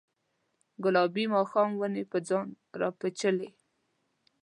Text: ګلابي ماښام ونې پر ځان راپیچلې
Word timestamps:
ګلابي 0.83 1.25
ماښام 1.35 1.69
ونې 1.79 2.03
پر 2.11 2.19
ځان 2.27 2.47
راپیچلې 2.81 3.49